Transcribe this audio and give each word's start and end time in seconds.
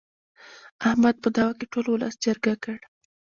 احمد 0.87 1.15
په 1.23 1.29
دعوه 1.35 1.53
کې 1.59 1.65
ټول 1.73 1.85
ولس 1.89 2.13
چرګه 2.23 2.55
کړ. 2.63 2.77